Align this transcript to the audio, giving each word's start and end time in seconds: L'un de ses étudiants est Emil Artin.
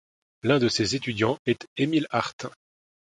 L'un 0.41 0.57
de 0.57 0.67
ses 0.67 0.95
étudiants 0.95 1.37
est 1.45 1.67
Emil 1.77 2.07
Artin. 2.09 2.49